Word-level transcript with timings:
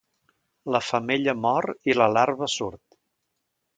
La 0.75 0.79
femella 0.85 1.35
mor 1.43 1.67
i 1.93 1.97
la 1.99 2.07
larva 2.17 2.49
surt. 2.55 2.83